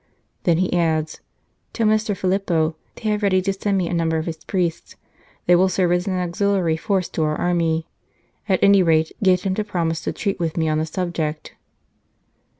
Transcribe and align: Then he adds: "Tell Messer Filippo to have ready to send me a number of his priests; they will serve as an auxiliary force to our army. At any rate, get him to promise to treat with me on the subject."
Then 0.45 0.57
he 0.57 0.73
adds: 0.75 1.19
"Tell 1.73 1.85
Messer 1.85 2.15
Filippo 2.15 2.75
to 2.95 3.03
have 3.07 3.21
ready 3.21 3.39
to 3.43 3.53
send 3.53 3.77
me 3.77 3.87
a 3.87 3.93
number 3.93 4.17
of 4.17 4.25
his 4.25 4.43
priests; 4.43 4.95
they 5.45 5.55
will 5.55 5.69
serve 5.69 5.91
as 5.91 6.07
an 6.07 6.17
auxiliary 6.17 6.75
force 6.75 7.07
to 7.09 7.21
our 7.21 7.35
army. 7.35 7.87
At 8.49 8.63
any 8.63 8.81
rate, 8.81 9.11
get 9.21 9.41
him 9.41 9.53
to 9.53 9.63
promise 9.63 10.01
to 10.05 10.11
treat 10.11 10.39
with 10.39 10.57
me 10.57 10.67
on 10.67 10.79
the 10.79 10.87
subject." 10.87 11.53